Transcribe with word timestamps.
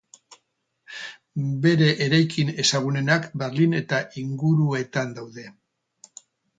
Bere 1.65 1.89
eraikin 2.07 2.51
ezagunenak 2.65 3.31
Berlin 3.45 3.79
eta 3.85 4.03
inguruetan 4.27 5.17
daude. 5.21 5.49